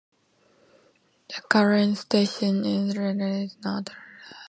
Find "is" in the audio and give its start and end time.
3.51-3.63